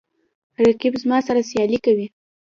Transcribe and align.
رقیب 0.65 0.93
زما 1.01 1.17
سره 1.27 1.41
سیالي 1.49 1.79
کوي 1.85 2.05